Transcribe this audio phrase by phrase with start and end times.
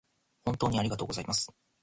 [0.45, 1.53] 本当にありがとうございます